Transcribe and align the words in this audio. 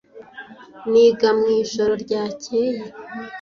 Niga 0.91 1.29
mwijoro 1.37 1.91
ryakeye. 2.03 2.81